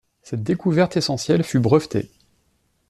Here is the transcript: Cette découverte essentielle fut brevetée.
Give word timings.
Cette 0.23 0.41
découverte 0.41 0.97
essentielle 0.97 1.43
fut 1.43 1.59
brevetée. 1.59 2.09